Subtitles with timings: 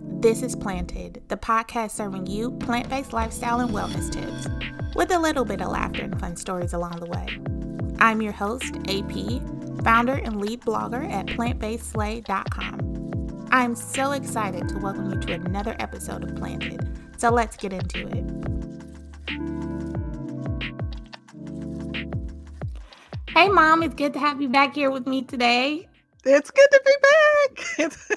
[0.00, 4.48] This is Planted, the podcast serving you plant based lifestyle and wellness tips
[4.96, 7.28] with a little bit of laughter and fun stories along the way.
[8.00, 9.12] I'm your host, AP,
[9.84, 13.48] founder and lead blogger at plantbasedslay.com.
[13.52, 16.98] I'm so excited to welcome you to another episode of Planted.
[17.16, 18.24] So let's get into it.
[23.30, 25.88] Hey, Mom, it's good to have you back here with me today.
[26.24, 28.00] It's good to be back.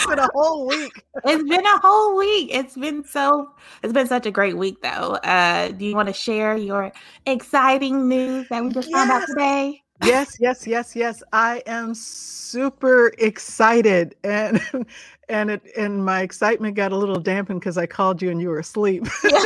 [0.00, 1.04] it's been a whole week.
[1.24, 2.50] it's been a whole week.
[2.52, 3.50] It's been so.
[3.82, 5.14] It's been such a great week, though.
[5.22, 6.92] Uh, do you want to share your
[7.26, 8.98] exciting news that we just yes.
[8.98, 9.82] found out today?
[10.04, 11.22] yes, yes, yes, yes.
[11.32, 14.60] I am super excited, and
[15.28, 18.48] and it and my excitement got a little dampened because I called you and you
[18.48, 19.06] were asleep.
[19.20, 19.40] Sorry.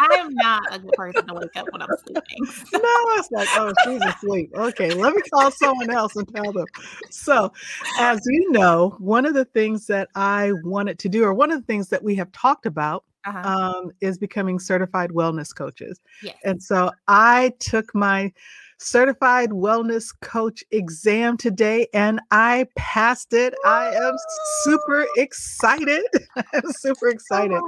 [0.00, 2.46] I am not a good person to wake up when I'm sleeping.
[2.68, 2.78] So.
[2.78, 4.50] No, it's like, oh, she's asleep.
[4.54, 6.66] Okay, let me call someone else and tell them.
[7.10, 7.52] So,
[7.98, 11.60] as you know, one of the things that I wanted to do, or one of
[11.60, 13.48] the things that we have talked about, uh-huh.
[13.48, 16.00] um, is becoming certified wellness coaches.
[16.22, 16.36] Yes.
[16.44, 18.32] And so I took my
[18.78, 23.54] certified wellness coach exam today and I passed it.
[23.64, 24.14] I am
[24.62, 26.04] super excited.
[26.36, 27.60] I'm super excited.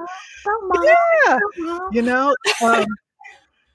[0.84, 1.38] yeah.
[1.92, 2.86] You know, um,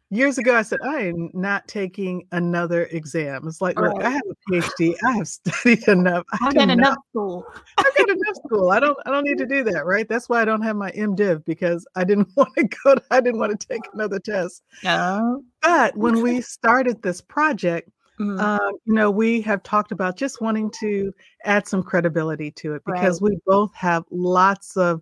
[0.09, 3.47] years ago I said, I am not taking another exam.
[3.47, 4.95] It's like, look, I have a PhD.
[5.05, 6.25] I have studied enough.
[6.33, 7.45] I have got enough school.
[7.77, 8.71] I've got enough school.
[8.71, 10.07] I don't I don't need to do that, right?
[10.07, 13.21] That's why I don't have my MDiv because I didn't want to go to, I
[13.21, 14.63] didn't want to take another test.
[14.83, 15.43] No.
[15.61, 17.89] But when we started this project,
[18.19, 18.39] Mm-hmm.
[18.39, 21.11] Um, you know, we have talked about just wanting to
[21.43, 23.31] add some credibility to it because right.
[23.31, 25.01] we both have lots of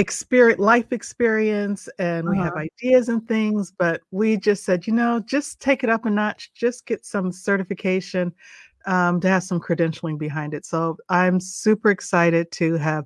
[0.00, 2.44] experience life experience and we uh-huh.
[2.44, 6.10] have ideas and things but we just said you know just take it up a
[6.10, 8.32] notch just get some certification
[8.86, 10.64] um, to have some credentialing behind it.
[10.64, 13.04] So i'm super excited to have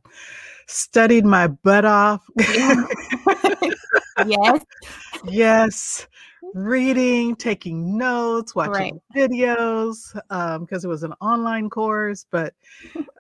[0.67, 2.25] studied my butt off.
[4.27, 4.65] Yes.
[5.25, 6.07] Yes
[6.55, 8.95] reading, taking notes, watching right.
[9.31, 12.27] videos, because um, it was an online course.
[12.31, 12.55] But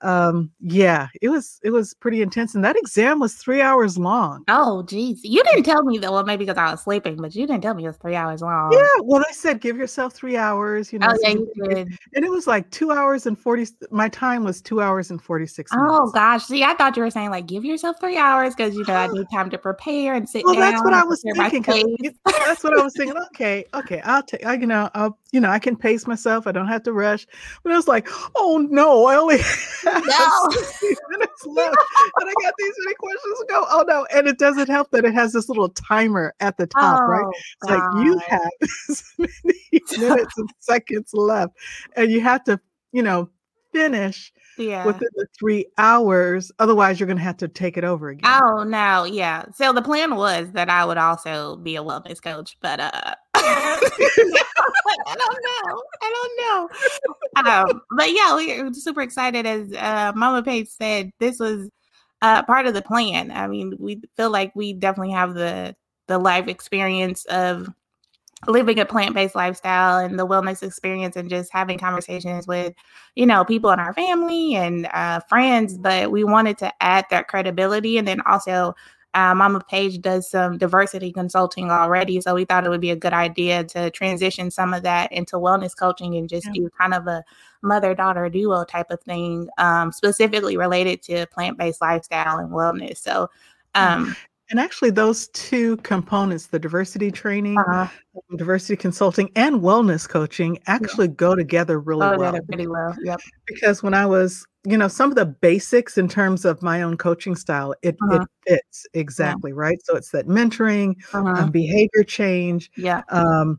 [0.02, 4.44] um, yeah, it was it was pretty intense, and that exam was three hours long.
[4.48, 6.12] Oh, geez, you didn't tell me that.
[6.12, 8.42] Well, maybe because I was sleeping, but you didn't tell me it was three hours
[8.42, 8.72] long.
[8.72, 10.92] Yeah, well, I said give yourself three hours.
[10.92, 11.98] You know, oh, yeah, you did.
[12.14, 13.66] and it was like two hours and forty.
[13.90, 15.70] My time was two hours and forty six.
[15.74, 18.84] Oh gosh, see, I thought you were saying like give yourself three hours because you
[18.86, 20.60] know I need time to prepare and sit well, down.
[20.60, 21.96] Well, that's what I was thinking.
[22.24, 25.50] That's what I was thinking okay, okay, I'll take, I, you know, I'll, you know,
[25.50, 26.46] I can pace myself.
[26.46, 27.26] I don't have to rush.
[27.62, 29.38] But it was like, oh no, I only
[29.84, 30.48] have no.
[31.10, 31.76] minutes left,
[32.20, 33.64] and I got these many questions to go.
[33.68, 37.00] Oh no, and it doesn't help that it has this little timer at the top,
[37.02, 37.34] oh, right?
[37.34, 37.96] It's God.
[37.96, 41.54] like you have this many minutes and seconds left,
[41.96, 42.60] and you have to,
[42.92, 43.28] you know,
[43.72, 44.86] finish yeah.
[44.86, 46.50] within the three hours.
[46.58, 48.30] Otherwise, you're going to have to take it over again.
[48.30, 49.04] Oh, no.
[49.04, 49.44] Yeah.
[49.54, 53.80] So the plan was that I would also be a wellness coach, but uh, I
[55.06, 55.82] don't know.
[56.02, 57.50] I don't know.
[57.50, 59.46] Um, but yeah, we're super excited.
[59.46, 61.68] As uh, Mama Page said, this was
[62.22, 63.30] uh, part of the plan.
[63.30, 65.74] I mean, we feel like we definitely have the
[66.06, 67.68] the life experience of
[68.46, 72.74] living a plant-based lifestyle and the wellness experience and just having conversations with
[73.14, 77.28] you know people in our family and uh, friends but we wanted to add that
[77.28, 78.74] credibility and then also
[79.14, 82.96] uh, Mama Page does some diversity consulting already, so we thought it would be a
[82.96, 86.52] good idea to transition some of that into wellness coaching and just yeah.
[86.54, 87.22] do kind of a
[87.62, 92.98] mother daughter duo type of thing, um, specifically related to plant based lifestyle and wellness.
[92.98, 93.30] So,
[93.76, 94.16] um,
[94.50, 97.88] and actually, those two components, the diversity training, uh-huh.
[98.36, 101.14] diversity consulting, and wellness coaching, actually yeah.
[101.16, 102.38] go together really oh, well.
[102.48, 102.94] Pretty well.
[103.02, 103.20] Yep.
[103.46, 106.96] Because when I was, you know, some of the basics in terms of my own
[106.96, 108.24] coaching style, it, uh-huh.
[108.46, 109.58] it fits exactly, yeah.
[109.58, 109.78] right?
[109.84, 111.44] So it's that mentoring, um, uh-huh.
[111.44, 112.70] um, behavior change.
[112.76, 113.02] Yeah.
[113.08, 113.58] Um,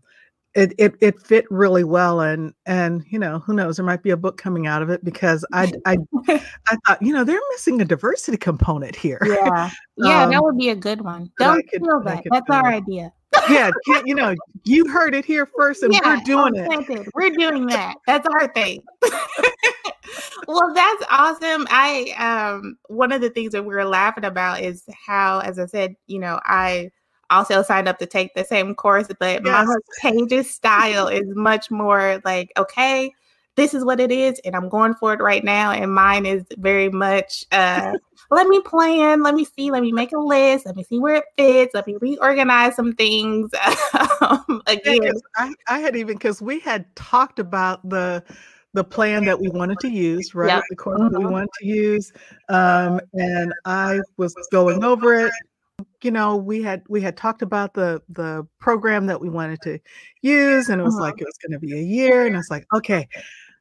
[0.55, 4.11] it, it it fit really well and and you know who knows there might be
[4.11, 5.97] a book coming out of it because I I
[6.27, 9.19] I thought you know they're missing a diversity component here.
[9.23, 11.29] Yeah, yeah, um, that would be a good one.
[11.37, 12.23] Don't feel that.
[12.31, 13.11] That's our idea.
[13.49, 13.69] yeah,
[14.05, 17.09] you know, you heard it here first, and yeah, we're doing it.
[17.13, 17.95] We're doing that.
[18.07, 18.81] That's our thing.
[20.47, 21.67] well, that's awesome.
[21.69, 25.65] I um one of the things that we are laughing about is how, as I
[25.65, 26.91] said, you know, I
[27.29, 29.51] also signed up to take the same course, but yes.
[29.51, 33.11] Mama Page's style is much more like, okay,
[33.55, 35.71] this is what it is, and I'm going for it right now.
[35.71, 37.93] And mine is very much, uh,
[38.31, 41.15] let me plan, let me see, let me make a list, let me see where
[41.15, 43.49] it fits, let me reorganize some things.
[44.21, 48.23] um, again, I, I had even because we had talked about the
[48.73, 50.49] the plan that we wanted to use, right?
[50.49, 50.63] Yep.
[50.69, 51.13] The course mm-hmm.
[51.13, 52.11] that we wanted to use.
[52.49, 55.31] Um, and I was going over it.
[56.05, 59.79] You know, we had we had talked about the the program that we wanted to
[60.21, 61.01] use, and it was mm-hmm.
[61.01, 63.07] like it was going to be a year, and I was like, okay,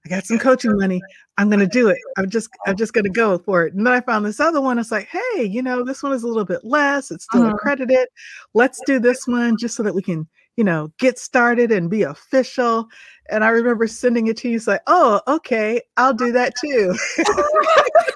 [0.05, 1.01] I got some coaching money.
[1.39, 1.97] I'm going to do it.
[2.19, 3.73] I'm just I'm just going to go for it.
[3.73, 4.79] And then I found this other one.
[4.79, 7.11] It's like, hey, you know, this one is a little bit less.
[7.11, 7.55] It's still uh-huh.
[7.55, 8.09] accredited.
[8.53, 12.03] Let's do this one just so that we can, you know, get started and be
[12.03, 12.89] official.
[13.31, 14.57] And I remember sending it to you.
[14.57, 16.95] It's like, oh, okay, I'll do that too.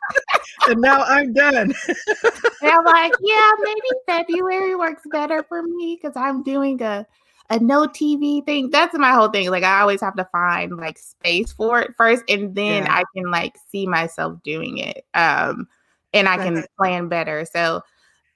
[0.69, 1.75] and now I'm done.
[1.89, 7.07] and I'm like, yeah, maybe February works better for me because I'm doing a
[7.51, 8.71] a no TV thing.
[8.71, 9.51] That's my whole thing.
[9.51, 12.95] Like I always have to find like space for it first, and then yeah.
[12.95, 15.05] I can like see myself doing it.
[15.15, 15.69] Um,
[16.13, 17.45] and I can plan better.
[17.45, 17.83] So,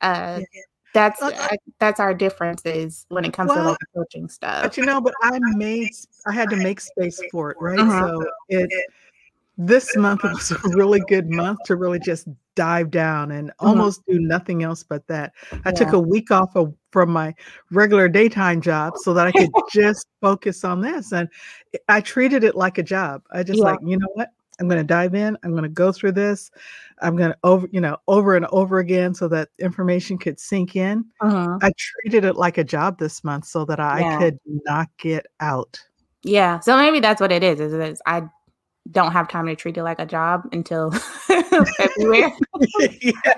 [0.00, 0.40] uh,
[0.94, 1.48] that's uh,
[1.78, 4.62] that's our differences when it comes well, to like coaching stuff.
[4.62, 5.88] But you know, but I made
[6.26, 7.78] I had to make space for it, right?
[7.78, 8.08] Uh-huh.
[8.08, 8.70] So it
[9.58, 13.66] this month was a really good month to really just dive down and mm-hmm.
[13.66, 15.32] almost do nothing else but that.
[15.52, 15.70] I yeah.
[15.72, 17.34] took a week off of, from my
[17.70, 21.12] regular daytime job so that I could just focus on this.
[21.12, 21.28] And
[21.88, 23.22] I treated it like a job.
[23.30, 23.64] I just yeah.
[23.64, 24.30] like, you know what?
[24.60, 25.36] I'm going to dive in.
[25.42, 26.50] I'm going to go through this.
[27.00, 30.76] I'm going to over, you know, over and over again so that information could sink
[30.76, 31.04] in.
[31.20, 31.58] Uh-huh.
[31.60, 34.18] I treated it like a job this month so that I yeah.
[34.18, 35.80] could knock it out.
[36.22, 36.60] Yeah.
[36.60, 37.60] So maybe that's what it is.
[37.60, 38.22] Is, is I
[38.90, 40.90] don't have time to treat it like a job until
[41.26, 42.32] February.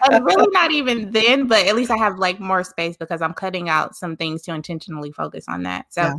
[0.07, 3.23] And uh, really not even then, but at least I have like more space because
[3.23, 5.87] I'm cutting out some things to intentionally focus on that.
[5.93, 6.15] So yeah.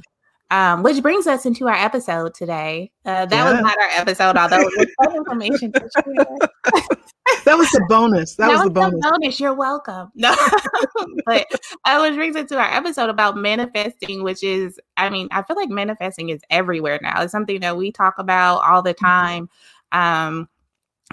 [0.52, 2.92] Um, which brings us into our episode today.
[3.04, 3.52] Uh, that yeah.
[3.52, 5.72] was not our episode, although it was information.
[7.46, 8.36] that was the bonus.
[8.36, 9.02] That, that was, was, the bonus.
[9.02, 9.40] bonus.
[9.40, 10.12] You're welcome.
[10.14, 10.36] No,
[11.26, 11.48] but
[11.86, 15.56] uh, which brings us to our episode about manifesting, which is, I mean, I feel
[15.56, 17.24] like manifesting is everywhere now.
[17.24, 19.06] It's something that we talk about all the mm-hmm.
[19.06, 19.50] time.
[19.92, 20.48] Um,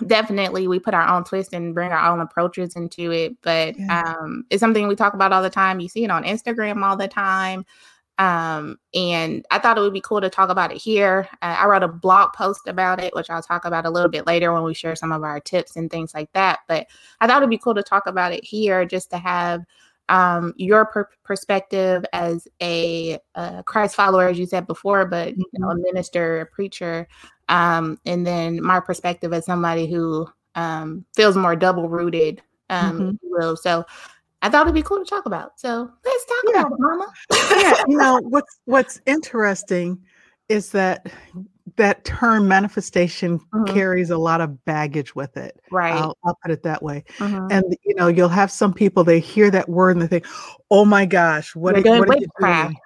[0.07, 4.15] definitely we put our own twist and bring our own approaches into it but yeah.
[4.17, 6.97] um it's something we talk about all the time you see it on instagram all
[6.97, 7.65] the time
[8.19, 11.29] um, and I thought it would be cool to talk about it here.
[11.41, 14.27] Uh, I wrote a blog post about it, which I'll talk about a little bit
[14.27, 16.61] later when we share some of our tips and things like that.
[16.69, 16.87] But
[17.21, 19.63] I thought it'd be cool to talk about it here just to have
[20.09, 25.45] um, your per- perspective as a, a, Christ follower, as you said before, but you
[25.55, 25.83] know, a mm-hmm.
[25.83, 27.09] minister, a preacher,
[27.49, 33.55] um, and then my perspective as somebody who um, feels more double rooted, um, mm-hmm.
[33.57, 33.85] So
[34.43, 35.59] I thought it'd be cool to talk about.
[35.59, 36.61] So let's talk yeah.
[36.61, 37.13] about it, Mama.
[37.33, 39.99] yeah, you know what's what's interesting
[40.49, 41.11] is that
[41.77, 43.73] that term manifestation mm-hmm.
[43.73, 45.59] carries a lot of baggage with it.
[45.71, 45.95] Right.
[45.95, 47.05] I'll, I'll put it that way.
[47.19, 47.47] Mm-hmm.
[47.51, 50.27] And you know, you'll have some people they hear that word and they think,
[50.71, 52.77] "Oh my gosh, what, are, what are you doing?"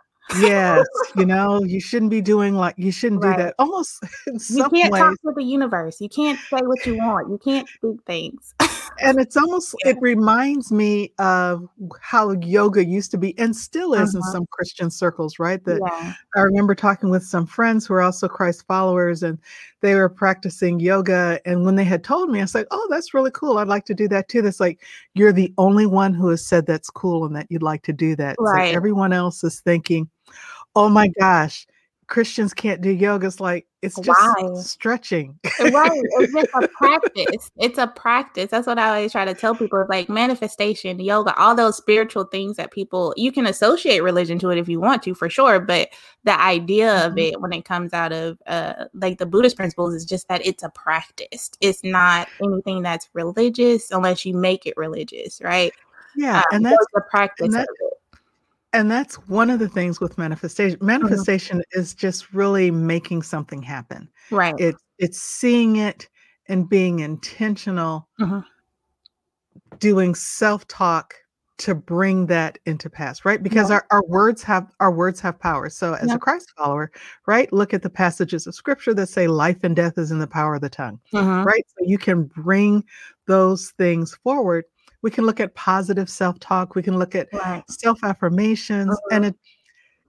[0.40, 0.86] yes,
[1.16, 3.36] you know, you shouldn't be doing like you shouldn't right.
[3.36, 3.54] do that.
[3.58, 4.04] Almost
[4.50, 5.00] you can't ways.
[5.00, 6.00] talk to the universe.
[6.00, 7.30] You can't say what you want.
[7.30, 8.54] You can't speak things.
[9.00, 9.92] and it's almost yeah.
[9.92, 11.68] it reminds me of
[12.00, 14.18] how yoga used to be and still is uh-huh.
[14.18, 15.62] in some Christian circles, right?
[15.64, 16.14] That yeah.
[16.36, 19.38] I remember talking with some friends who are also Christ followers and
[19.80, 21.40] they were practicing yoga.
[21.44, 23.58] And when they had told me, I was like, Oh, that's really cool.
[23.58, 24.42] I'd like to do that too.
[24.42, 24.80] That's like
[25.14, 28.16] you're the only one who has said that's cool and that you'd like to do
[28.16, 28.36] that.
[28.38, 28.70] Right.
[28.70, 30.08] So everyone else is thinking,
[30.74, 31.66] Oh my gosh,
[32.08, 33.26] Christians can't do yoga.
[33.26, 34.54] It's like it's just Why?
[34.60, 35.38] stretching.
[35.60, 35.90] right.
[36.18, 37.50] It's just a practice.
[37.56, 38.50] It's a practice.
[38.50, 39.80] That's what I always try to tell people.
[39.80, 44.50] It's like manifestation, yoga, all those spiritual things that people you can associate religion to
[44.50, 45.58] it if you want to, for sure.
[45.58, 45.88] But
[46.22, 47.12] the idea mm-hmm.
[47.12, 50.46] of it when it comes out of uh like the Buddhist principles is just that
[50.46, 51.50] it's a practice.
[51.60, 55.72] It's not anything that's religious unless you make it religious, right?
[56.14, 57.95] Yeah, um, and that's the practice that, of it
[58.76, 60.86] and that's one of the things with manifestation mm-hmm.
[60.86, 61.80] manifestation mm-hmm.
[61.80, 66.08] is just really making something happen right it's it's seeing it
[66.48, 68.40] and being intentional mm-hmm.
[69.78, 71.14] doing self-talk
[71.58, 73.76] to bring that into pass right because yeah.
[73.76, 76.14] our, our words have our words have power so as yeah.
[76.14, 76.90] a christ follower
[77.26, 80.26] right look at the passages of scripture that say life and death is in the
[80.26, 81.46] power of the tongue mm-hmm.
[81.46, 82.84] right so you can bring
[83.26, 84.64] those things forward
[85.06, 87.62] we can look at positive self-talk we can look at right.
[87.70, 89.08] self-affirmations uh-huh.
[89.12, 89.36] and it,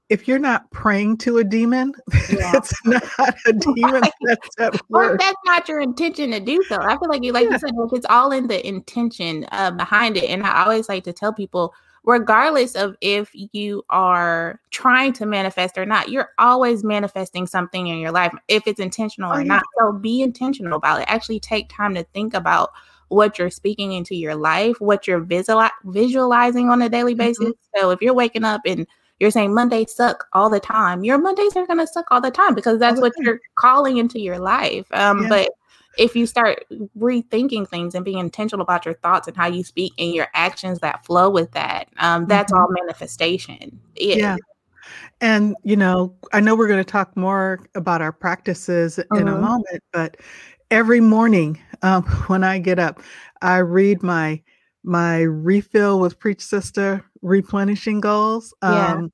[0.09, 1.93] if you're not praying to a demon
[2.31, 2.51] yeah.
[2.55, 3.03] it's not
[3.45, 4.11] a demon right.
[4.21, 5.11] that's at work.
[5.11, 7.51] or that's not your intention to do so i feel like you like yeah.
[7.51, 11.13] you said it's all in the intention uh, behind it and i always like to
[11.13, 11.71] tell people
[12.03, 17.97] regardless of if you are trying to manifest or not, you're always manifesting something in
[17.97, 19.61] your life, if it's intentional oh, or not.
[19.77, 21.05] So be intentional about it.
[21.09, 22.71] Actually, take time to think about
[23.09, 27.19] what you're speaking into your life, what you're visual- visualizing on a daily mm-hmm.
[27.19, 27.45] basis.
[27.49, 27.79] Mm-hmm.
[27.79, 28.87] So if you're waking up and
[29.19, 31.03] you're saying Mondays suck all the time.
[31.03, 34.19] Your Mondays are going to suck all the time because that's what you're calling into
[34.19, 34.85] your life.
[34.91, 35.29] Um, yeah.
[35.29, 35.49] But
[35.97, 36.63] if you start
[36.97, 40.79] rethinking things and being intentional about your thoughts and how you speak and your actions
[40.79, 42.61] that flow with that, um, that's mm-hmm.
[42.61, 43.79] all manifestation.
[43.95, 44.37] It, yeah.
[45.19, 49.15] And, you know, I know we're going to talk more about our practices in a
[49.15, 49.41] mm-hmm.
[49.41, 50.17] moment, but
[50.69, 53.01] every morning um, when I get up,
[53.41, 54.41] I read my
[54.87, 58.93] my refill with preach sister replenishing goals yeah.
[58.93, 59.11] um,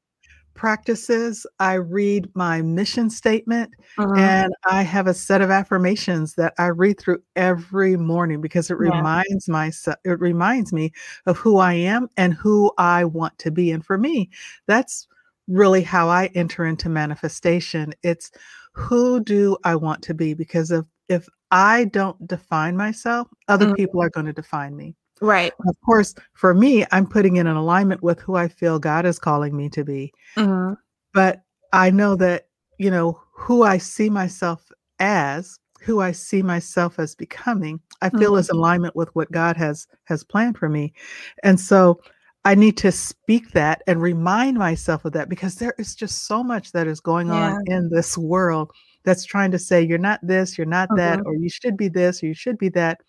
[0.54, 4.14] practices i read my mission statement uh-huh.
[4.16, 8.78] and i have a set of affirmations that i read through every morning because it
[8.80, 8.96] yeah.
[8.96, 10.92] reminds myself it reminds me
[11.26, 14.30] of who i am and who i want to be and for me
[14.68, 15.08] that's
[15.48, 18.30] really how i enter into manifestation it's
[18.74, 23.76] who do i want to be because if if i don't define myself other mm-hmm.
[23.76, 24.94] people are going to define me
[25.24, 25.54] Right.
[25.68, 29.20] Of course, for me, I'm putting in an alignment with who I feel God is
[29.20, 30.12] calling me to be.
[30.36, 30.74] Mm-hmm.
[31.14, 34.70] But I know that, you know, who I see myself
[35.00, 38.40] as, who I see myself as becoming, I feel mm-hmm.
[38.40, 40.94] is alignment with what God has has planned for me.
[41.42, 42.02] And so
[42.44, 46.44] I need to speak that and remind myself of that because there is just so
[46.44, 47.54] much that is going yeah.
[47.54, 48.72] on in this world
[49.06, 50.98] that's trying to say you're not this, you're not mm-hmm.
[50.98, 53.02] that, or you should be this, or you should be that.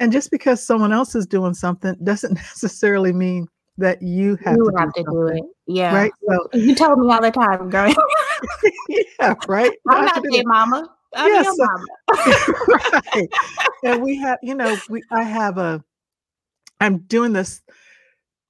[0.00, 3.48] And just because someone else is doing something doesn't necessarily mean
[3.78, 5.42] that you have, you to, have do to do it.
[5.66, 5.94] Yeah.
[5.94, 6.12] Right.
[6.28, 7.92] So you tell me all the time, girl.
[8.88, 9.72] yeah, right.
[9.88, 10.88] I'm not dead mama.
[11.14, 11.84] I'm yes, your mama.
[13.14, 13.28] right.
[13.84, 15.82] And we have, you know, we I have a
[16.80, 17.60] I'm doing this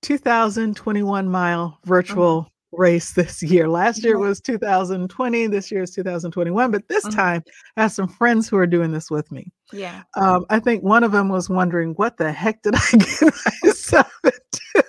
[0.02, 3.68] 2021 mile virtual race this year.
[3.68, 5.46] Last year was 2020.
[5.46, 6.70] This year is 2021.
[6.70, 7.16] But this mm-hmm.
[7.16, 7.44] time,
[7.76, 9.52] I have some friends who are doing this with me.
[9.72, 10.02] Yeah.
[10.16, 14.12] Um, I think one of them was wondering, what the heck did I get myself
[14.24, 14.86] into?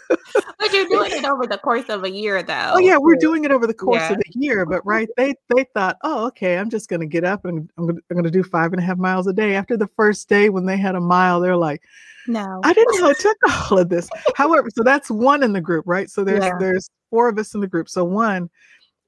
[0.64, 2.72] But you're doing it over the course of a year, though.
[2.74, 4.14] Oh yeah, we're doing it over the course yeah.
[4.14, 4.66] of the year.
[4.66, 7.88] But right, they they thought, oh, okay, I'm just going to get up and I'm
[7.88, 9.56] going to do five and a half miles a day.
[9.56, 11.82] After the first day, when they had a mile, they're like,
[12.28, 13.38] no, I didn't know it took
[13.72, 14.10] all of this.
[14.36, 16.10] However, so that's one in the group, right?
[16.10, 16.58] So there's yeah.
[16.60, 17.90] there's four of us in the group.
[17.90, 18.50] So one,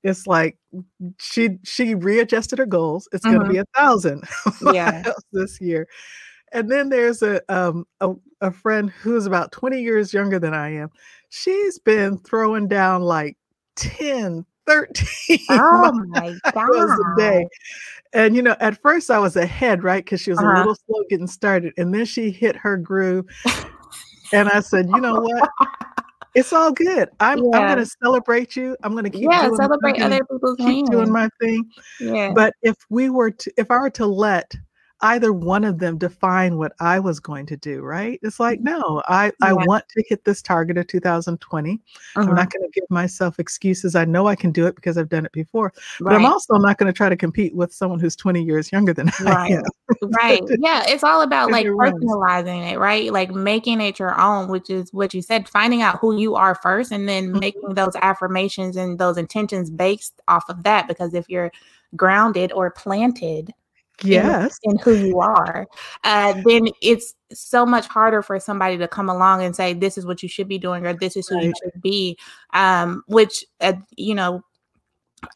[0.04, 0.58] it's like
[1.20, 3.08] she she readjusted her goals.
[3.12, 3.36] It's mm-hmm.
[3.36, 4.24] going to be a thousand
[4.74, 5.04] yeah.
[5.32, 5.88] this year.
[6.52, 10.76] And then there's a um a, a friend who's about 20 years younger than I
[10.76, 10.90] am.
[11.38, 13.38] She's been throwing down like
[13.76, 17.48] 10, 13 oh my god a day
[18.14, 20.54] and you know at first i was ahead right because she was uh-huh.
[20.54, 23.28] a little slow getting started and then she hit her groove
[24.34, 25.50] and i said you know what
[26.34, 27.08] it's all good.
[27.22, 27.44] I'm yeah.
[27.54, 28.76] I'm gonna celebrate you.
[28.84, 31.64] I'm gonna keep yeah celebrate other people's keep doing my thing.
[32.02, 32.34] Yeah.
[32.36, 34.54] But if we were to if I were to let
[35.02, 38.20] either one of them define what I was going to do, right?
[38.24, 38.80] It's like, mm-hmm.
[38.80, 39.32] no, I, yeah.
[39.42, 41.72] I want to hit this target of 2020.
[41.74, 42.22] Uh-huh.
[42.22, 43.96] I'm not going to give myself excuses.
[43.96, 45.74] I know I can do it because I've done it before.
[46.00, 46.12] Right.
[46.12, 48.94] But I'm also not going to try to compete with someone who's 20 years younger
[48.94, 49.38] than right.
[49.38, 49.64] I am.
[50.22, 50.42] right.
[50.66, 50.84] Yeah.
[50.88, 53.12] It's all about like personalizing it, right?
[53.12, 56.56] Like making it your own, which is what you said, finding out who you are
[56.56, 57.40] first and then mm-hmm.
[57.40, 60.88] making those affirmations and those intentions based off of that.
[60.88, 61.52] Because if you're
[61.96, 63.54] grounded or planted
[64.04, 65.66] yes in who you are
[66.04, 70.06] uh, then it's so much harder for somebody to come along and say this is
[70.06, 71.46] what you should be doing or this is who right.
[71.46, 72.18] you should be
[72.54, 74.44] um, which uh, you know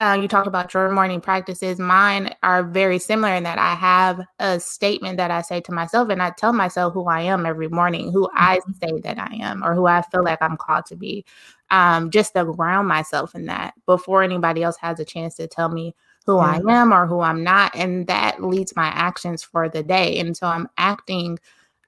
[0.02, 1.80] uh, you talked about your morning practices.
[1.80, 6.10] Mine are very similar in that I have a statement that I say to myself,
[6.10, 8.72] and I tell myself who I am every morning, who I mm-hmm.
[8.84, 11.26] say that I am, or who I feel like I'm called to be,
[11.72, 15.70] um, just to ground myself in that before anybody else has a chance to tell
[15.70, 15.96] me
[16.30, 17.76] who I am or who I'm not.
[17.76, 20.20] And that leads my actions for the day.
[20.20, 21.40] And so I'm acting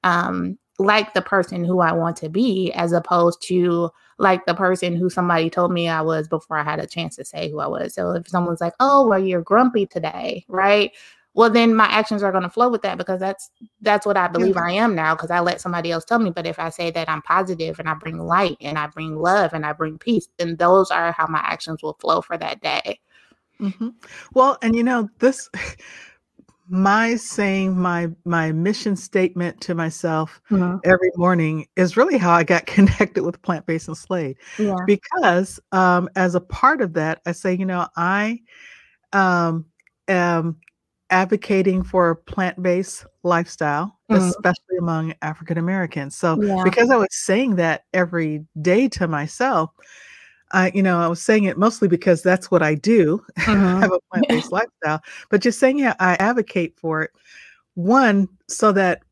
[0.04, 4.96] um, like the person who I want to be, as opposed to like the person
[4.96, 7.68] who somebody told me I was before I had a chance to say who I
[7.68, 7.94] was.
[7.94, 10.92] So if someone's like, oh, well, you're grumpy today, right?
[11.36, 14.28] Well, then my actions are going to flow with that because that's that's what I
[14.28, 14.58] believe.
[14.58, 16.32] I am now because I let somebody else tell me.
[16.32, 19.54] But if I say that I'm positive and I bring light and I bring love
[19.54, 23.00] and I bring peace, then those are how my actions will flow for that day.
[23.62, 23.90] Mm-hmm.
[24.34, 25.50] Well, and you know, this
[26.70, 30.78] my saying my my mission statement to myself mm-hmm.
[30.86, 34.38] every morning is really how I got connected with plant based and Slade.
[34.58, 34.76] Yeah.
[34.88, 38.40] Because um, as a part of that, I say, you know, I
[39.14, 39.66] um,
[40.08, 40.58] am
[41.10, 44.24] advocating for a plant based lifestyle, mm-hmm.
[44.24, 46.16] especially among African Americans.
[46.16, 46.64] So, yeah.
[46.64, 49.72] because I was saying that every day to myself,
[50.54, 53.24] I, you know, I was saying it mostly because that's what I do.
[53.38, 53.80] Uh-huh.
[53.80, 57.12] have a plant-based lifestyle, but just saying, yeah, I advocate for it.
[57.76, 59.04] One, so that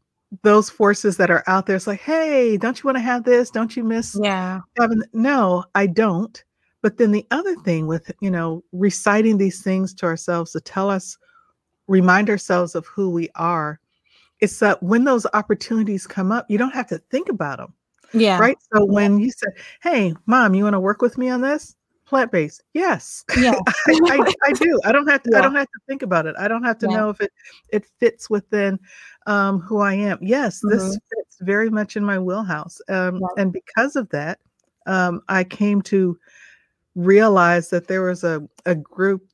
[0.43, 3.50] those forces that are out there, it's like, hey, don't you want to have this?
[3.50, 4.17] Don't you miss?
[4.22, 4.60] Yeah.
[4.77, 6.43] Having no, I don't.
[6.81, 10.89] But then the other thing with, you know, reciting these things to ourselves to tell
[10.89, 11.17] us,
[11.88, 13.79] remind ourselves of who we are,
[14.39, 17.74] it's that when those opportunities come up, you don't have to think about them.
[18.13, 18.39] Yeah.
[18.39, 18.58] Right.
[18.74, 21.75] So when you said, Hey, mom, you want to work with me on this?
[22.06, 22.63] Plant based.
[22.74, 23.24] Yes.
[23.38, 23.54] Yeah.
[23.88, 24.80] I, I, I, do.
[24.84, 25.39] I don't have to, yeah.
[25.39, 26.36] I don't have to think about it.
[26.39, 26.98] I don't have to yeah.
[26.98, 27.32] know if it
[27.70, 28.80] it fits within
[29.28, 30.18] um, who I am.
[30.22, 30.75] Yes, mm-hmm.
[30.75, 32.82] this fits very much in my wheelhouse.
[32.89, 33.28] Um, yeah.
[33.44, 34.39] and because of that,
[34.88, 36.18] um, I came to
[36.96, 39.30] realize that there was a, a group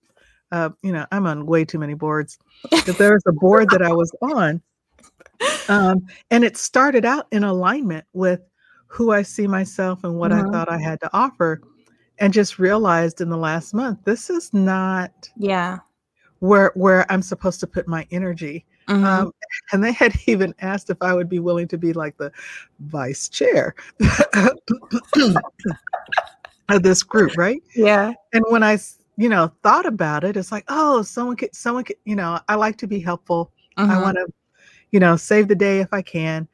[0.51, 2.37] uh, you know, I'm on way too many boards,
[2.71, 4.61] but there was a board that I was on.
[5.67, 8.39] Um, and it started out in alignment with
[8.87, 10.47] who I see myself and what mm-hmm.
[10.47, 11.61] I thought I had to offer.
[12.17, 15.79] And just realized in the last month, this is not yeah
[16.39, 18.65] where where I'm supposed to put my energy.
[18.87, 19.03] Mm-hmm.
[19.03, 19.31] Um,
[19.71, 22.31] and they had even asked if I would be willing to be like the
[22.79, 23.75] vice chair
[26.69, 27.61] of this group, right?
[27.75, 28.13] Yeah.
[28.33, 28.77] And when I,
[29.17, 32.55] you know, thought about it, it's like, oh, someone could, someone could, you know, I
[32.55, 33.51] like to be helpful.
[33.77, 33.91] Mm-hmm.
[33.91, 34.27] I want to,
[34.91, 36.47] you know, save the day if I can.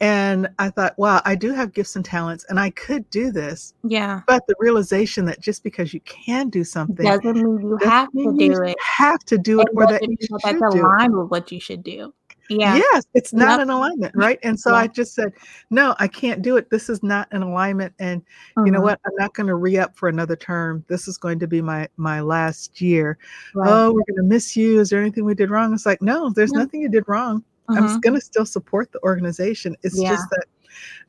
[0.00, 3.74] And I thought, wow, I do have gifts and talents and I could do this.
[3.82, 4.20] Yeah.
[4.28, 8.32] But the realization that just because you can do something doesn't mean you have to
[8.36, 8.76] do it.
[8.80, 12.14] Have to do it, or that you that's aligned with what you should do.
[12.48, 12.76] Yeah.
[12.76, 13.60] Yes, it's not yep.
[13.60, 14.38] an alignment, right?
[14.42, 15.32] And so I just said,
[15.68, 16.70] no, I can't do it.
[16.70, 17.92] This is not an alignment.
[17.98, 18.66] And mm-hmm.
[18.66, 18.84] you know mm-hmm.
[18.84, 19.00] what?
[19.04, 20.82] I'm not going to re-up for another term.
[20.88, 23.18] This is going to be my my last year.
[23.54, 23.68] Right.
[23.68, 24.80] Oh, we're going to miss you.
[24.80, 25.74] Is there anything we did wrong?
[25.74, 26.60] It's like, no, there's no.
[26.60, 27.44] nothing you did wrong.
[27.68, 27.84] Mm-hmm.
[27.84, 29.76] I'm going to still support the organization.
[29.82, 30.10] It's yeah.
[30.10, 30.46] just that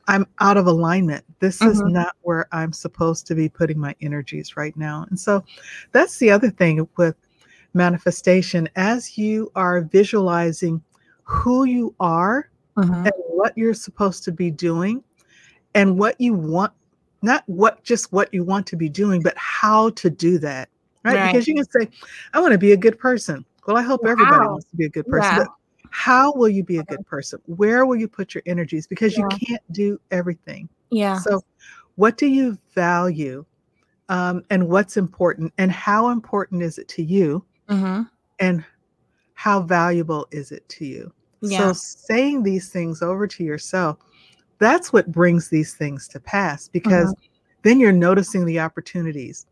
[0.08, 1.24] I'm out of alignment.
[1.38, 1.70] This mm-hmm.
[1.70, 5.06] is not where I'm supposed to be putting my energies right now.
[5.10, 5.44] And so
[5.92, 7.16] that's the other thing with
[7.74, 8.68] manifestation.
[8.76, 10.82] As you are visualizing
[11.22, 12.92] who you are mm-hmm.
[12.92, 15.02] and what you're supposed to be doing
[15.74, 16.72] and what you want,
[17.22, 20.68] not what just what you want to be doing, but how to do that.
[21.04, 21.16] Right?
[21.16, 21.32] right.
[21.32, 21.88] Because you can say,
[22.34, 23.44] I want to be a good person.
[23.66, 24.10] Well, I hope wow.
[24.10, 25.36] everybody wants to be a good person.
[25.36, 25.44] Yeah.
[25.90, 27.40] How will you be a good person?
[27.46, 28.86] Where will you put your energies?
[28.86, 29.24] Because yeah.
[29.30, 30.68] you can't do everything.
[30.90, 31.18] Yeah.
[31.18, 31.42] So,
[31.96, 33.44] what do you value
[34.08, 35.52] um, and what's important?
[35.58, 37.44] And how important is it to you?
[37.68, 38.02] Mm-hmm.
[38.38, 38.64] And
[39.34, 41.12] how valuable is it to you?
[41.42, 41.58] Yeah.
[41.58, 43.98] So, saying these things over to yourself,
[44.58, 47.32] that's what brings these things to pass because mm-hmm.
[47.62, 49.46] then you're noticing the opportunities.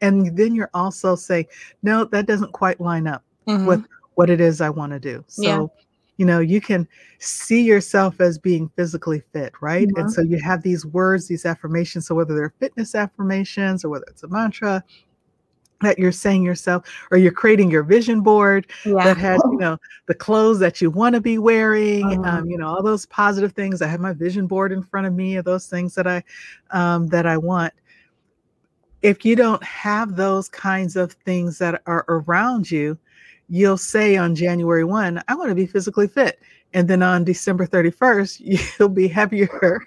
[0.00, 1.46] And then you're also saying,
[1.82, 3.66] no, that doesn't quite line up mm-hmm.
[3.66, 5.24] with what it is I want to do.
[5.28, 5.66] So, yeah.
[6.16, 9.86] you know, you can see yourself as being physically fit, right?
[9.86, 10.00] Mm-hmm.
[10.00, 12.06] And so you have these words, these affirmations.
[12.06, 14.82] So whether they're fitness affirmations or whether it's a mantra
[15.82, 19.04] that you're saying yourself, or you're creating your vision board yeah.
[19.04, 19.76] that has, you know,
[20.06, 22.50] the clothes that you want to be wearing, um, mm-hmm.
[22.50, 23.82] you know, all those positive things.
[23.82, 26.24] I have my vision board in front of me of those things that I
[26.70, 27.74] um, that I want
[29.02, 32.98] if you don't have those kinds of things that are around you,
[33.48, 36.40] you'll say on January 1, I want to be physically fit.
[36.74, 39.82] And then on December 31st, you'll be heavier,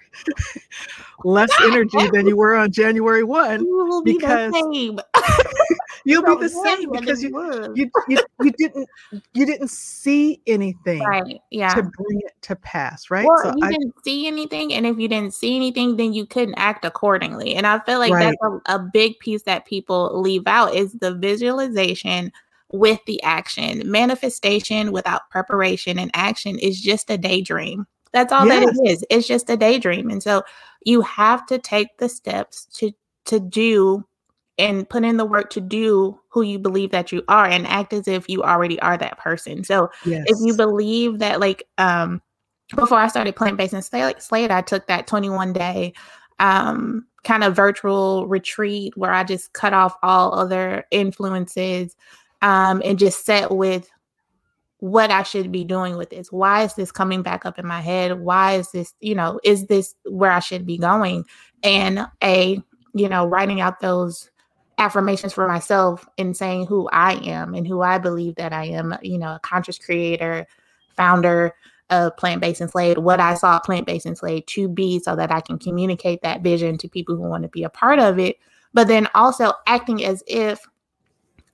[1.24, 3.64] less energy than you were on January 1.
[3.64, 4.98] You will be because the same.
[6.04, 8.88] you'll be the same because you, you, you, you didn't
[9.34, 13.66] you didn't see anything right yeah to bring it to pass right well, so you
[13.66, 17.54] I, didn't see anything and if you didn't see anything then you couldn't act accordingly
[17.54, 18.34] and i feel like right.
[18.42, 22.32] that's a, a big piece that people leave out is the visualization
[22.72, 23.82] with the action.
[23.90, 27.86] Manifestation without preparation and action is just a daydream.
[28.12, 28.64] That's all yes.
[28.64, 29.04] that it is.
[29.10, 30.10] It's just a daydream.
[30.10, 30.42] And so
[30.84, 32.92] you have to take the steps to
[33.26, 34.04] to do
[34.58, 37.92] and put in the work to do who you believe that you are and act
[37.92, 39.64] as if you already are that person.
[39.64, 40.24] So yes.
[40.26, 42.20] if you believe that like um
[42.74, 45.92] before I started plant-based and Slate, I took that 21 day
[46.38, 51.94] um kind of virtual retreat where I just cut off all other influences
[52.42, 53.88] um, and just set with
[54.78, 56.32] what I should be doing with this.
[56.32, 58.20] Why is this coming back up in my head?
[58.20, 61.24] Why is this, you know, is this where I should be going?
[61.62, 62.62] And a,
[62.94, 64.30] you know, writing out those
[64.78, 68.96] affirmations for myself and saying who I am and who I believe that I am,
[69.02, 70.46] you know, a conscious creator,
[70.96, 71.52] founder
[71.90, 75.42] of Plant Based Enslaved, what I saw Plant Based Enslaved to be so that I
[75.42, 78.36] can communicate that vision to people who want to be a part of it.
[78.72, 80.66] But then also acting as if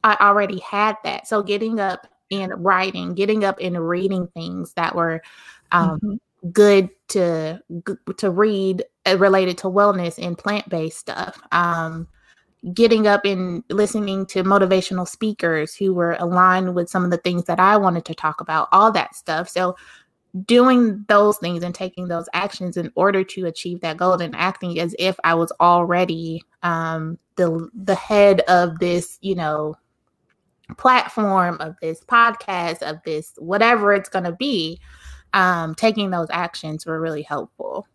[0.06, 1.26] I already had that.
[1.26, 5.20] So getting up and writing, getting up and reading things that were
[5.72, 6.48] um, mm-hmm.
[6.50, 7.60] good to
[8.16, 11.40] to read uh, related to wellness and plant based stuff.
[11.50, 12.06] Um,
[12.72, 17.44] getting up and listening to motivational speakers who were aligned with some of the things
[17.44, 19.48] that I wanted to talk about, all that stuff.
[19.48, 19.76] So
[20.44, 24.78] doing those things and taking those actions in order to achieve that goal and acting
[24.78, 29.76] as if I was already um, the the head of this, you know,
[30.74, 34.80] platform of this podcast of this whatever it's going to be
[35.32, 37.86] um, taking those actions were really helpful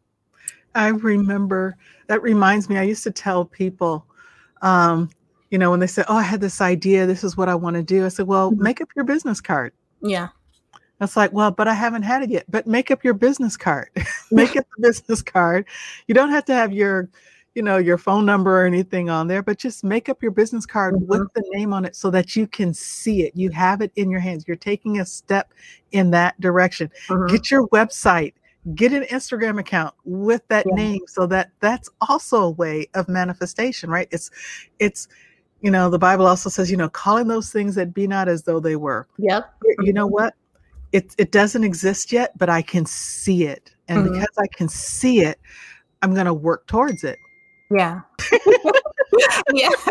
[0.76, 1.76] i remember
[2.08, 4.06] that reminds me i used to tell people
[4.62, 5.10] um,
[5.50, 7.76] you know when they said, oh i had this idea this is what i want
[7.76, 8.64] to do i said well mm-hmm.
[8.64, 10.30] make up your business card yeah
[11.02, 12.46] it's like, well, but I haven't had it yet.
[12.48, 13.90] But make up your business card.
[14.32, 15.66] make up the business card.
[16.08, 17.10] You don't have to have your,
[17.56, 20.66] you know, your phone number or anything on there, but just make up your business
[20.66, 21.08] card mm-hmm.
[21.08, 23.36] with the name on it so that you can see it.
[23.36, 24.46] You have it in your hands.
[24.48, 25.54] You're taking a step
[25.92, 26.90] in that direction.
[27.08, 27.34] Mm-hmm.
[27.34, 28.34] Get your website
[28.76, 30.76] get an Instagram account with that yeah.
[30.76, 34.08] name so that that's also a way of manifestation, right?
[34.12, 34.30] It's
[34.78, 35.08] it's
[35.62, 38.44] you know, the Bible also says, you know, calling those things that be not as
[38.44, 39.08] though they were.
[39.18, 39.52] Yep.
[39.80, 40.36] You know what?
[40.92, 43.74] it it doesn't exist yet, but I can see it.
[43.88, 44.14] And mm-hmm.
[44.14, 45.40] because I can see it,
[46.02, 47.18] I'm going to work towards it.
[47.72, 48.02] Yeah.
[49.54, 49.70] yeah.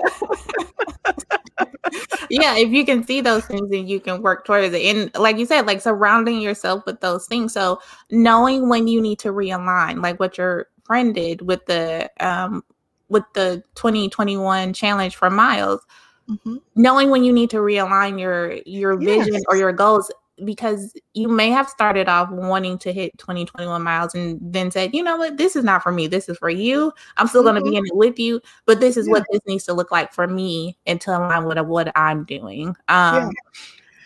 [2.30, 4.82] yeah, if you can see those things and you can work towards it.
[4.82, 7.52] And like you said, like surrounding yourself with those things.
[7.52, 12.64] So knowing when you need to realign, like what your friend did with the um
[13.08, 15.80] with the 2021 challenge for miles.
[16.28, 16.56] Mm-hmm.
[16.76, 19.42] Knowing when you need to realign your your vision yes.
[19.48, 20.12] or your goals
[20.44, 24.94] because you may have started off wanting to hit 20, 21 miles and then said,
[24.94, 26.06] you know what, this is not for me.
[26.06, 26.92] This is for you.
[27.16, 27.54] I'm still mm-hmm.
[27.58, 29.12] going to be in it with you, but this is yeah.
[29.12, 32.68] what this needs to look like for me and to align with what I'm doing.
[32.88, 33.30] Um, yeah.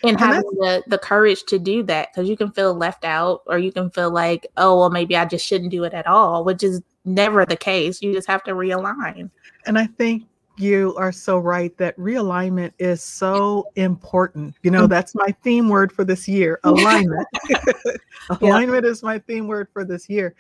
[0.03, 3.43] And, and having the, the courage to do that because you can feel left out
[3.47, 6.45] or you can feel like, oh, well, maybe I just shouldn't do it at all,
[6.45, 8.03] which is never the case.
[8.03, 9.31] You just have to realign.
[9.67, 10.25] And I think
[10.57, 14.55] you are so right that realignment is so important.
[14.63, 14.89] You know, mm-hmm.
[14.89, 17.27] that's my theme word for this year alignment.
[18.41, 18.91] alignment yeah.
[18.91, 20.35] is my theme word for this year.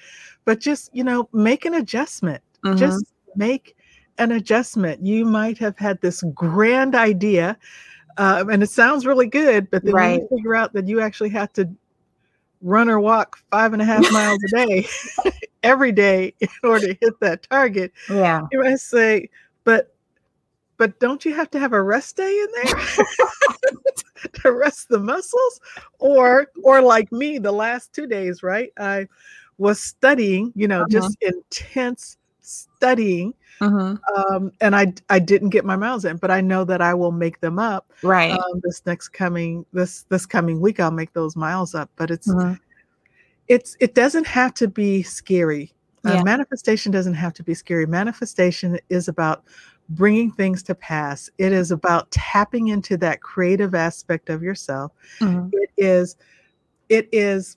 [0.44, 2.42] But just, you know, make an adjustment.
[2.64, 2.78] Mm-hmm.
[2.78, 3.04] Just
[3.36, 3.76] make
[4.18, 5.04] an adjustment.
[5.04, 7.58] You might have had this grand idea
[8.16, 10.20] uh, and it sounds really good, but then right.
[10.20, 11.68] you figure out that you actually have to
[12.62, 14.86] run or walk five and a half miles a day
[15.62, 19.28] every day in order to hit that target, yeah, you might say,
[19.64, 19.93] but
[20.76, 23.06] but don't you have to have a rest day in there
[24.32, 25.60] to rest the muscles
[25.98, 29.06] or or like me the last two days right i
[29.58, 30.88] was studying you know uh-huh.
[30.90, 33.96] just intense studying uh-huh.
[34.16, 37.12] um, and i i didn't get my miles in but i know that i will
[37.12, 41.36] make them up right um, this next coming this this coming week i'll make those
[41.36, 42.54] miles up but it's uh-huh.
[43.48, 45.72] it's it doesn't have to be scary
[46.06, 46.20] uh, yeah.
[46.20, 49.44] uh, manifestation doesn't have to be scary manifestation is about
[49.90, 51.30] bringing things to pass.
[51.38, 54.92] It is about tapping into that creative aspect of yourself.
[55.20, 55.48] Mm-hmm.
[55.52, 56.16] It is,
[56.88, 57.56] it is.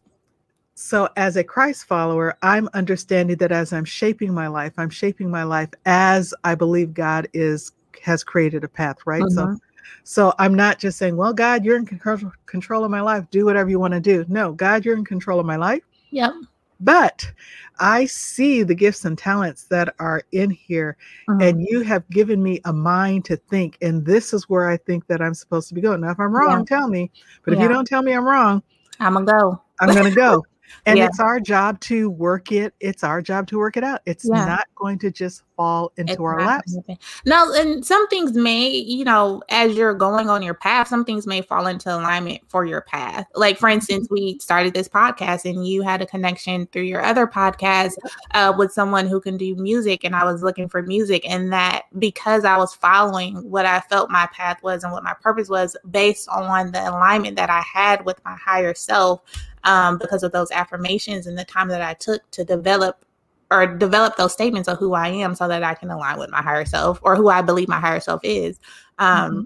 [0.75, 5.29] So, as a Christ follower, I'm understanding that as I'm shaping my life, I'm shaping
[5.29, 7.71] my life as I believe God is
[8.03, 9.23] has created a path, right?
[9.23, 9.55] Mm-hmm.
[9.55, 9.59] So,
[10.03, 13.25] so I'm not just saying, "Well, God, you're in control, control of my life.
[13.31, 15.81] Do whatever you want to do." No, God, you're in control of my life.
[16.11, 16.33] Yep.
[16.79, 17.31] But
[17.79, 20.97] I see the gifts and talents that are in here,
[21.29, 21.41] mm-hmm.
[21.41, 23.77] and you have given me a mind to think.
[23.81, 26.01] And this is where I think that I'm supposed to be going.
[26.01, 26.77] Now, if I'm wrong, yeah.
[26.77, 27.11] tell me.
[27.43, 27.57] But yeah.
[27.57, 28.61] if you don't tell me I'm wrong,
[28.99, 29.61] I'm to go.
[29.79, 30.45] I'm to go.
[30.85, 31.05] And yeah.
[31.05, 34.45] it's our job to work it it's our job to work it out it's yeah.
[34.45, 36.77] not going to just fall into it's our laps
[37.25, 41.25] no and some things may you know as you're going on your path some things
[41.25, 44.13] may fall into alignment for your path like for instance mm-hmm.
[44.13, 47.93] we started this podcast and you had a connection through your other podcast
[48.35, 51.83] uh, with someone who can do music and i was looking for music and that
[51.97, 55.75] because i was following what i felt my path was and what my purpose was
[55.89, 59.21] based on the alignment that i had with my higher self
[59.67, 63.05] um, because of those affirmations and the time that I took to develop
[63.51, 66.41] or develop those statements of who I am so that I can align with my
[66.41, 68.59] higher self or who I believe my higher self is.
[68.97, 69.45] Um, mm-hmm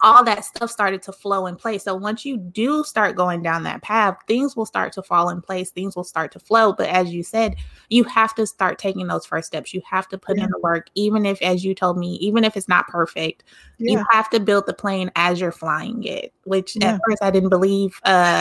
[0.00, 1.84] all that stuff started to flow in place.
[1.84, 5.40] So once you do start going down that path, things will start to fall in
[5.40, 6.72] place, things will start to flow.
[6.72, 7.56] But as you said,
[7.88, 9.74] you have to start taking those first steps.
[9.74, 10.44] You have to put yeah.
[10.44, 13.44] in the work, even if, as you told me, even if it's not perfect,
[13.78, 13.92] yeah.
[13.92, 16.94] you have to build the plane as you're flying it, which yeah.
[16.94, 18.40] at first I didn't believe uh,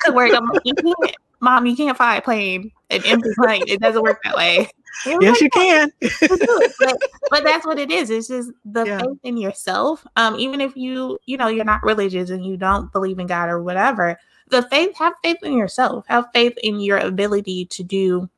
[0.00, 0.32] could work.
[0.34, 3.64] I'm like, you can't, mom, you can't fly a plane, an empty plane.
[3.66, 4.68] It doesn't work that way.
[5.06, 5.92] Yes, you can.
[6.00, 6.98] but,
[7.30, 8.10] but, that's what it is.
[8.10, 8.98] It's just the yeah.
[8.98, 10.06] faith in yourself.
[10.16, 13.48] Um, even if you, you know, you're not religious and you don't believe in God
[13.48, 16.04] or whatever, the faith, have faith in yourself.
[16.08, 18.28] Have faith in your ability to do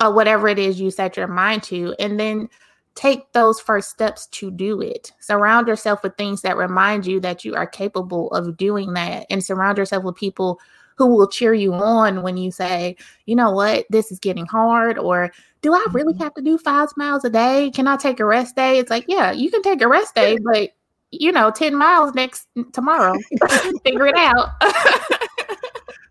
[0.00, 2.48] uh, whatever it is you set your mind to, and then
[2.94, 5.12] take those first steps to do it.
[5.20, 9.42] Surround yourself with things that remind you that you are capable of doing that, and
[9.42, 10.60] surround yourself with people
[10.96, 14.98] who will cheer you on when you say, you know what, this is getting hard,
[14.98, 16.22] or do I really mm-hmm.
[16.22, 17.70] have to do five miles a day?
[17.74, 18.78] Can I take a rest day?
[18.78, 20.70] It's like, yeah, you can take a rest day, but
[21.10, 23.14] you know, 10 miles next tomorrow.
[23.84, 24.48] Figure it out.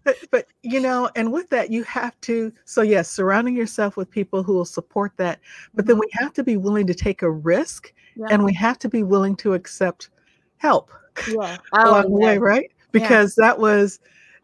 [0.03, 2.51] but, but you know, and with that, you have to.
[2.65, 5.39] So yes, surrounding yourself with people who will support that.
[5.73, 6.01] But then mm-hmm.
[6.01, 8.27] we have to be willing to take a risk, yeah.
[8.31, 10.09] and we have to be willing to accept
[10.57, 10.91] help
[11.27, 11.57] yeah.
[11.73, 12.71] oh, along the way, right?
[12.91, 13.47] Because yeah.
[13.47, 13.99] that was,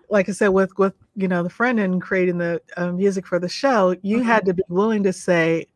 [0.09, 3.39] like I said, with with you know the friend and creating the uh, music for
[3.39, 4.27] the show, you mm-hmm.
[4.27, 5.67] had to be willing to say,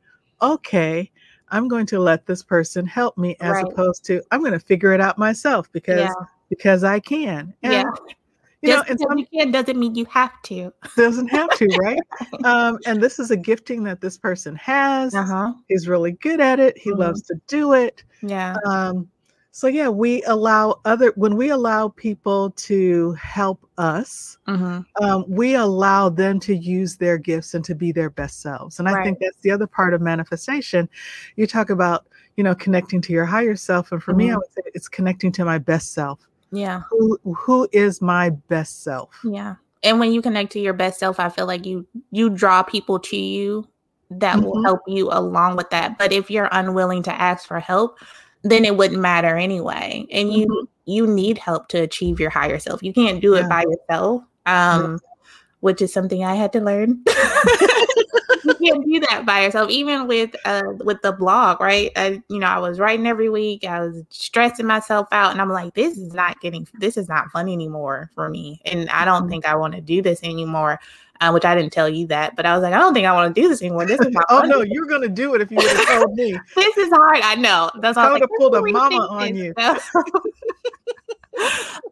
[0.41, 1.11] okay,
[1.49, 3.65] I'm going to let this person help me, as right.
[3.65, 6.13] opposed to I'm going to figure it out myself because yeah.
[6.49, 7.53] because I can.
[7.63, 7.83] And, yeah.
[8.63, 10.73] You Just know, and some, you can doesn't mean you have to.
[10.95, 11.99] Doesn't have to, right?
[12.43, 15.13] um, and this is a gifting that this person has.
[15.13, 15.53] Uh-huh.
[15.67, 16.75] He's really good at it.
[16.75, 17.01] He mm-hmm.
[17.01, 18.03] loves to do it.
[18.23, 18.55] Yeah.
[18.65, 19.07] Um,
[19.57, 24.81] so yeah, we allow other when we allow people to help us, mm-hmm.
[25.03, 28.77] um, we allow them to use their gifts and to be their best selves.
[28.77, 29.03] And I right.
[29.03, 30.87] think that's the other part of manifestation.
[31.37, 34.19] You talk about you know connecting to your higher self, and for mm-hmm.
[34.19, 34.37] me, I mm-hmm.
[34.37, 36.19] would say it's connecting to my best self.
[36.51, 36.83] Yeah.
[36.91, 39.09] Who who is my best self?
[39.23, 39.55] Yeah.
[39.81, 42.99] And when you connect to your best self, I feel like you you draw people
[42.99, 43.67] to you
[44.11, 44.45] that mm-hmm.
[44.45, 45.97] will help you along with that.
[45.97, 47.97] But if you're unwilling to ask for help,
[48.43, 50.05] then it wouldn't matter anyway.
[50.11, 50.65] And you mm-hmm.
[50.85, 52.83] you need help to achieve your higher self.
[52.83, 53.49] You can't do it yeah.
[53.49, 54.23] by yourself.
[54.45, 54.99] Um,
[55.59, 57.01] which is something I had to learn.
[57.07, 61.91] you can't do that by yourself, even with uh with the blog, right?
[61.95, 63.65] I, you know, I was writing every week.
[63.65, 67.31] I was stressing myself out, and I'm like, this is not getting, this is not
[67.31, 69.29] fun anymore for me, and I don't mm-hmm.
[69.29, 70.79] think I want to do this anymore
[71.21, 73.13] uh, which I didn't tell you that, but I was like, I don't think I
[73.13, 73.85] want to do this anymore.
[73.85, 76.37] This is my oh no, you're gonna do it if you would have told me.
[76.55, 77.21] this is hard.
[77.23, 77.69] I know.
[77.79, 79.53] That's why I have pulled a mama on you.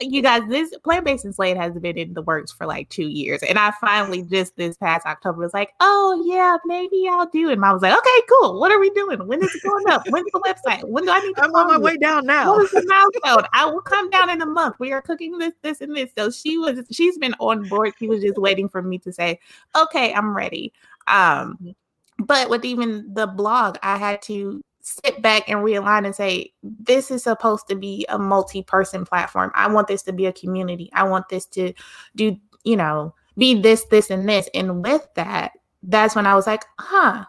[0.01, 3.41] you guys, this plant based and has been in the works for like two years.
[3.43, 7.53] And I finally just this past October was like, oh yeah, maybe I'll do it.
[7.53, 8.59] And I was like, okay, cool.
[8.59, 9.27] What are we doing?
[9.27, 10.03] When is it going up?
[10.09, 10.87] When's the website?
[10.87, 12.53] When do I need to I'm on my way down now.
[12.53, 13.47] What is the milestone?
[13.53, 14.75] I will come down in a month.
[14.79, 16.11] We are cooking this, this, and this.
[16.17, 17.93] So she was she's been on board.
[17.99, 19.39] She was just waiting for me to say,
[19.75, 20.73] okay, I'm ready.
[21.07, 21.75] Um,
[22.17, 27.09] but with even the blog, I had to sit back and realign and say, this
[27.09, 29.51] is supposed to be a multi person platform.
[29.55, 30.91] I want this to be a community.
[30.93, 31.73] I want this to
[32.15, 34.47] do, you know, be this, this, and this.
[34.53, 37.25] And with that, that's when I was like, huh,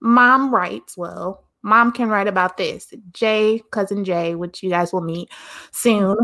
[0.00, 1.44] mom writes well.
[1.62, 2.94] Mom can write about this.
[3.12, 5.28] Jay, cousin Jay, which you guys will meet
[5.72, 6.16] soon.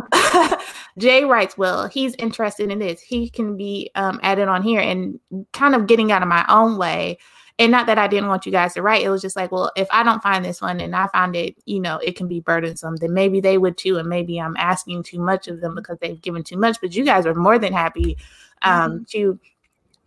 [0.98, 1.86] Jay writes well.
[1.86, 3.02] He's interested in this.
[3.02, 5.20] He can be um, added on here and
[5.52, 7.18] kind of getting out of my own way
[7.62, 9.04] and not that I didn't want you guys to write.
[9.04, 11.56] It was just like, well, if I don't find this one and I find it,
[11.64, 13.98] you know, it can be burdensome, then maybe they would too.
[13.98, 16.80] And maybe I'm asking too much of them because they've given too much.
[16.80, 18.16] But you guys are more than happy
[18.62, 19.02] um, mm-hmm.
[19.10, 19.38] to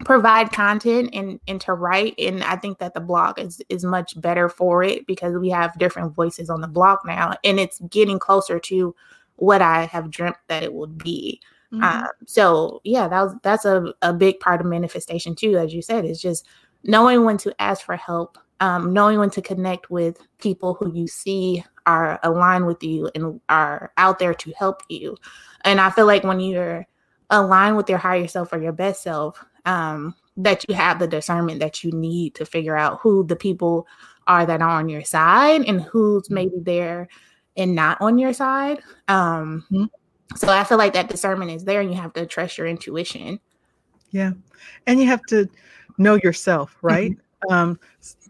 [0.04, 2.16] provide content and, and to write.
[2.20, 5.80] And I think that the blog is, is much better for it because we have
[5.80, 7.36] different voices on the blog now.
[7.46, 8.94] And it's getting closer to
[9.38, 11.40] what I have dreamt that it would be.
[11.72, 11.84] Mm-hmm.
[11.84, 15.82] Um, so yeah, that was that's a, a big part of manifestation too, as you
[15.82, 16.46] said, it's just
[16.86, 21.08] knowing when to ask for help, um, knowing when to connect with people who you
[21.08, 25.18] see are aligned with you and are out there to help you.
[25.64, 26.88] And I feel like when you're
[27.30, 31.60] aligned with your higher self or your best self, um, that you have the discernment
[31.60, 33.88] that you need to figure out who the people
[34.28, 36.34] are that are on your side and who's mm-hmm.
[36.36, 37.08] maybe there
[37.56, 38.80] and not on your side.
[39.08, 39.86] Um, mm-hmm.
[40.36, 43.40] So I feel like that discernment is there and you have to trust your intuition.
[44.16, 44.32] Yeah.
[44.88, 45.50] And you have to
[45.98, 47.12] know yourself, right?
[47.12, 47.54] Mm-hmm.
[47.54, 47.80] Um,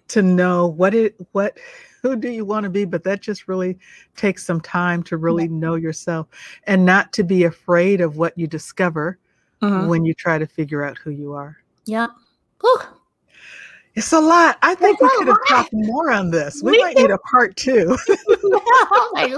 [0.08, 1.58] to know what it what
[2.02, 3.78] who do you want to be but that just really
[4.16, 6.28] takes some time to really know yourself
[6.66, 9.18] and not to be afraid of what you discover
[9.62, 9.88] mm-hmm.
[9.88, 12.08] when you try to figure out who you are yeah
[13.96, 14.58] it's a lot.
[14.62, 16.62] I think it's we could have talked more on this.
[16.62, 17.98] We, we might need a part two.
[19.14, 19.34] like,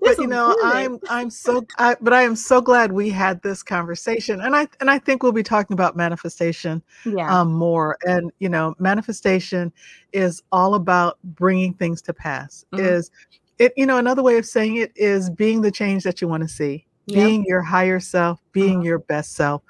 [0.00, 0.64] but you know, good.
[0.64, 4.68] I'm I'm so I, but I am so glad we had this conversation, and I
[4.80, 7.40] and I think we'll be talking about manifestation yeah.
[7.40, 7.96] um, more.
[8.06, 9.72] And you know, manifestation
[10.12, 12.66] is all about bringing things to pass.
[12.72, 12.84] Mm-hmm.
[12.84, 13.10] Is
[13.58, 13.72] it?
[13.78, 16.48] You know, another way of saying it is being the change that you want to
[16.48, 17.16] see, yep.
[17.16, 18.86] being your higher self, being mm-hmm.
[18.86, 19.62] your best self,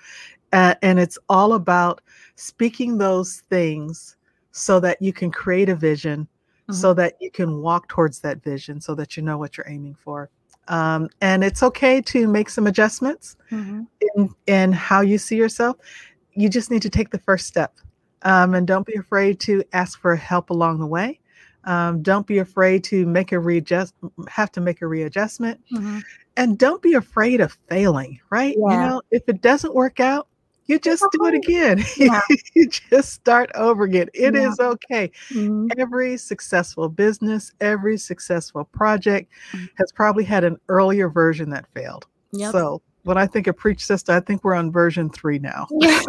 [0.53, 2.01] uh, and it's all about
[2.37, 4.17] speaking those things
[4.53, 6.73] so that you can create a vision mm-hmm.
[6.73, 9.95] so that you can walk towards that vision so that you know what you're aiming
[9.95, 10.31] for
[10.69, 13.83] um, and it's okay to make some adjustments mm-hmm.
[14.17, 15.77] in, in how you see yourself
[16.35, 17.75] you just need to take the first step
[18.23, 21.19] um, and don't be afraid to ask for help along the way
[21.65, 23.95] um, don't be afraid to make a readjust
[24.29, 25.99] have to make a readjustment mm-hmm.
[26.37, 28.73] and don't be afraid of failing right yeah.
[28.73, 30.27] you know if it doesn't work out
[30.71, 31.85] you just do it again.
[31.97, 32.21] Yeah.
[32.55, 34.09] you just start over again.
[34.15, 34.49] It yeah.
[34.49, 35.11] is okay.
[35.31, 35.69] Mm-hmm.
[35.79, 39.67] Every successful business, every successful project mm-hmm.
[39.77, 42.07] has probably had an earlier version that failed.
[42.33, 42.53] Yep.
[42.53, 45.67] So when I think of Preach Sister, I think we're on version three now.
[45.73, 46.01] Yeah.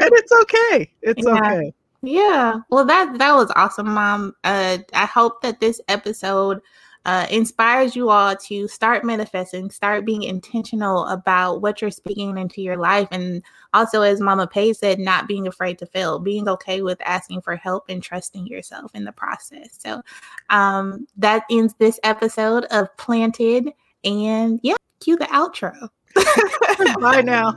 [0.00, 0.90] and it's okay.
[1.02, 1.34] It's yeah.
[1.34, 1.72] okay.
[2.02, 2.60] Yeah.
[2.70, 4.34] Well, that that was awesome, Mom.
[4.44, 6.60] Uh, I hope that this episode
[7.06, 12.60] uh, inspires you all to start manifesting, start being intentional about what you're speaking into
[12.60, 13.42] your life, and
[13.72, 17.54] also, as Mama Pay said, not being afraid to fail, being okay with asking for
[17.54, 19.78] help and trusting yourself in the process.
[19.78, 20.02] So,
[20.50, 25.88] um, that ends this episode of Planted, and yeah, cue the outro.
[27.00, 27.54] Bye now.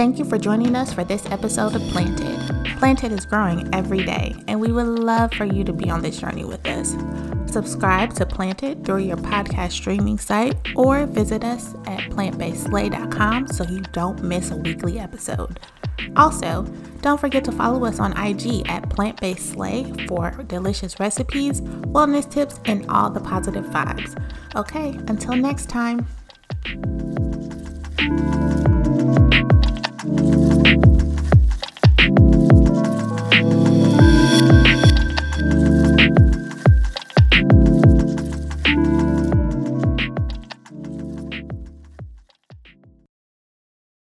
[0.00, 2.38] Thank you for joining us for this episode of Planted.
[2.78, 6.18] Planted is growing every day, and we would love for you to be on this
[6.18, 6.96] journey with us.
[7.52, 13.82] Subscribe to Planted through your podcast streaming site or visit us at plantbasedslay.com so you
[13.92, 15.60] don't miss a weekly episode.
[16.16, 16.62] Also,
[17.02, 22.30] don't forget to follow us on IG at Plant Based Slay for delicious recipes, wellness
[22.30, 24.16] tips, and all the positive vibes.
[24.56, 26.06] Okay, until next time.